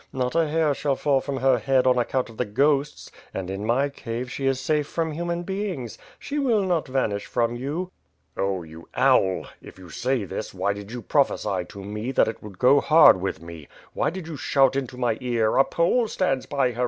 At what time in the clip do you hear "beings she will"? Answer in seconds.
5.43-6.63